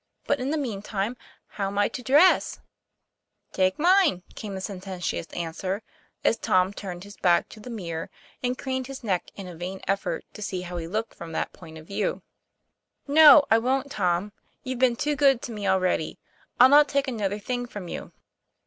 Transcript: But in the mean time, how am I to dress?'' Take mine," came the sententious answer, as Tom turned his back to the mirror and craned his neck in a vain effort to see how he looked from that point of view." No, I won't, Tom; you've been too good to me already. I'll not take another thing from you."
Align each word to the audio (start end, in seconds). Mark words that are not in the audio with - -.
But 0.25 0.39
in 0.39 0.49
the 0.49 0.57
mean 0.57 0.81
time, 0.81 1.15
how 1.45 1.67
am 1.67 1.77
I 1.77 1.87
to 1.89 2.01
dress?'' 2.01 2.59
Take 3.53 3.77
mine," 3.77 4.23
came 4.33 4.55
the 4.55 4.59
sententious 4.59 5.27
answer, 5.27 5.83
as 6.23 6.37
Tom 6.37 6.73
turned 6.73 7.03
his 7.03 7.17
back 7.17 7.47
to 7.49 7.59
the 7.59 7.69
mirror 7.69 8.09
and 8.41 8.57
craned 8.57 8.87
his 8.87 9.03
neck 9.03 9.29
in 9.35 9.47
a 9.47 9.55
vain 9.55 9.79
effort 9.87 10.25
to 10.33 10.41
see 10.41 10.61
how 10.61 10.77
he 10.77 10.87
looked 10.87 11.13
from 11.13 11.33
that 11.33 11.53
point 11.53 11.77
of 11.77 11.85
view." 11.85 12.23
No, 13.07 13.45
I 13.51 13.59
won't, 13.59 13.91
Tom; 13.91 14.31
you've 14.63 14.79
been 14.79 14.95
too 14.95 15.15
good 15.15 15.39
to 15.43 15.51
me 15.51 15.67
already. 15.67 16.17
I'll 16.59 16.67
not 16.69 16.89
take 16.89 17.07
another 17.07 17.37
thing 17.37 17.67
from 17.67 17.87
you." 17.87 18.11